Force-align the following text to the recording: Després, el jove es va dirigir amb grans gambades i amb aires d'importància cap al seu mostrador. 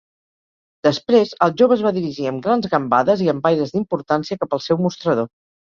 Després, 0.87 1.33
el 1.47 1.53
jove 1.63 1.77
es 1.79 1.83
va 1.89 1.91
dirigir 1.99 2.25
amb 2.33 2.43
grans 2.49 2.71
gambades 2.73 3.23
i 3.29 3.31
amb 3.37 3.47
aires 3.53 3.77
d'importància 3.77 4.43
cap 4.43 4.59
al 4.61 4.67
seu 4.69 4.85
mostrador. 4.89 5.33